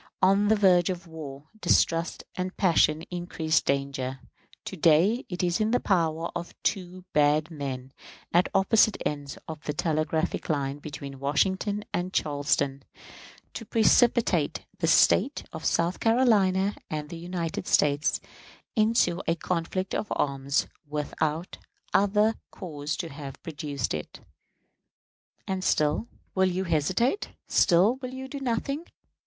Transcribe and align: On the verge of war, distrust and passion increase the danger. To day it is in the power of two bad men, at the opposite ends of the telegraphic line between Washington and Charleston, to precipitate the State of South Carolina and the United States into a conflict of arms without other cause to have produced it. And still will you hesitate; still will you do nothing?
On 0.19 0.47
the 0.47 0.55
verge 0.55 0.89
of 0.89 1.05
war, 1.05 1.43
distrust 1.59 2.23
and 2.35 2.57
passion 2.57 3.03
increase 3.11 3.59
the 3.59 3.67
danger. 3.71 4.19
To 4.65 4.75
day 4.75 5.27
it 5.29 5.43
is 5.43 5.59
in 5.61 5.69
the 5.69 5.79
power 5.79 6.31
of 6.35 6.55
two 6.63 7.05
bad 7.13 7.51
men, 7.51 7.93
at 8.33 8.45
the 8.45 8.51
opposite 8.55 8.97
ends 9.05 9.37
of 9.47 9.63
the 9.65 9.73
telegraphic 9.73 10.49
line 10.49 10.79
between 10.79 11.19
Washington 11.19 11.85
and 11.93 12.11
Charleston, 12.13 12.81
to 13.53 13.63
precipitate 13.63 14.65
the 14.79 14.87
State 14.87 15.43
of 15.53 15.63
South 15.65 15.99
Carolina 15.99 16.73
and 16.89 17.09
the 17.09 17.17
United 17.19 17.67
States 17.67 18.19
into 18.75 19.21
a 19.27 19.35
conflict 19.35 19.93
of 19.93 20.07
arms 20.15 20.65
without 20.89 21.59
other 21.93 22.33
cause 22.49 22.97
to 22.97 23.09
have 23.09 23.39
produced 23.43 23.93
it. 23.93 24.19
And 25.47 25.63
still 25.63 26.07
will 26.33 26.49
you 26.49 26.63
hesitate; 26.63 27.29
still 27.47 27.97
will 27.97 28.09
you 28.15 28.27
do 28.27 28.39
nothing? 28.39 28.87